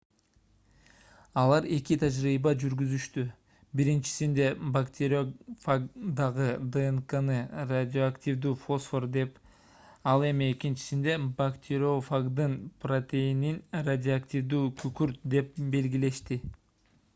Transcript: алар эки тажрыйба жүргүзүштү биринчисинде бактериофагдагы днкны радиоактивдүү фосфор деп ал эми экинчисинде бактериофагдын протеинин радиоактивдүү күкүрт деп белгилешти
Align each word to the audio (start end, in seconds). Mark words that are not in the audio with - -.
алар 1.39 1.65
эки 1.75 1.95
тажрыйба 2.03 2.53
жүргүзүштү 2.63 3.25
биринчисинде 3.81 4.47
бактериофагдагы 4.77 6.47
днкны 6.77 7.37
радиоактивдүү 7.73 8.53
фосфор 8.63 9.05
деп 9.17 9.37
ал 10.13 10.25
эми 10.33 10.47
экинчисинде 10.55 11.17
бактериофагдын 11.43 12.55
протеинин 12.87 13.61
радиоактивдүү 13.91 14.63
күкүрт 14.83 15.21
деп 15.37 15.53
белгилешти 15.77 16.39